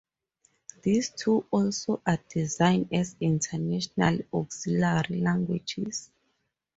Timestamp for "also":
1.51-2.01